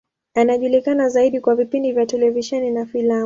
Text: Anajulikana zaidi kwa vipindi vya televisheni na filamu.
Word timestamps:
Anajulikana 0.35 1.09
zaidi 1.09 1.41
kwa 1.41 1.55
vipindi 1.55 1.91
vya 1.91 2.05
televisheni 2.05 2.71
na 2.71 2.85
filamu. 2.85 3.19